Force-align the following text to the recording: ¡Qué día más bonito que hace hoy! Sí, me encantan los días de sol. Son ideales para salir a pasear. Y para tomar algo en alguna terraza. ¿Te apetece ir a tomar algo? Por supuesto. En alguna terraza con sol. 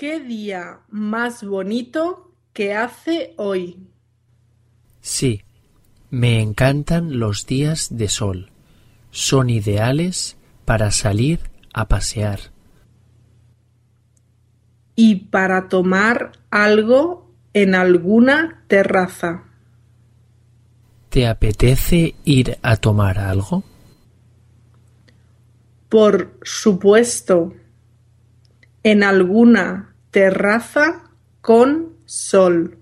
¡Qué 0.00 0.18
día 0.18 0.80
más 0.88 1.44
bonito 1.44 2.32
que 2.54 2.72
hace 2.72 3.34
hoy! 3.36 3.86
Sí, 5.02 5.42
me 6.08 6.40
encantan 6.40 7.18
los 7.18 7.44
días 7.44 7.88
de 7.90 8.08
sol. 8.08 8.50
Son 9.10 9.50
ideales 9.50 10.38
para 10.64 10.90
salir 10.90 11.40
a 11.74 11.86
pasear. 11.88 12.40
Y 14.96 15.16
para 15.16 15.68
tomar 15.68 16.32
algo 16.50 17.30
en 17.52 17.74
alguna 17.74 18.64
terraza. 18.68 19.44
¿Te 21.10 21.26
apetece 21.26 22.14
ir 22.24 22.56
a 22.62 22.76
tomar 22.76 23.18
algo? 23.18 23.64
Por 25.90 26.38
supuesto. 26.42 27.52
En 28.82 29.02
alguna 29.02 29.94
terraza 30.10 31.02
con 31.40 31.96
sol. 32.06 32.78